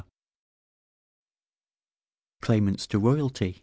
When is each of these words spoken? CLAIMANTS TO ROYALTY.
CLAIMANTS 2.41 2.87
TO 2.87 2.97
ROYALTY. 2.99 3.59